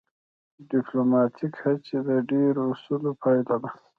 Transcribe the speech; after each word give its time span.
ډیپلوماتیکې 0.71 1.59
هڅې 1.63 1.97
د 2.07 2.09
ډیرو 2.29 2.61
اصولو 2.71 3.11
پایله 3.21 3.55
ده 3.61 3.71